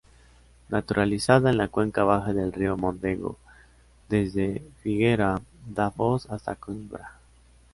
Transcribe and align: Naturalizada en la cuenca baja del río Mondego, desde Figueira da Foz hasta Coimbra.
Naturalizada 0.69 1.51
en 1.51 1.57
la 1.57 1.67
cuenca 1.67 2.03
baja 2.03 2.33
del 2.33 2.53
río 2.53 2.75
Mondego, 2.75 3.37
desde 4.09 4.67
Figueira 4.81 5.39
da 5.67 5.91
Foz 5.91 6.25
hasta 6.31 6.55
Coimbra. 6.55 7.19